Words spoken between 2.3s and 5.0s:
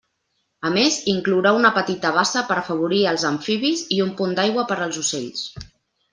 per afavorir els amfibis i un punt d'aigua per